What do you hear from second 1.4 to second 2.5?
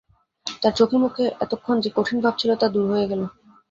এতক্ষণ যে কঠিন ভাব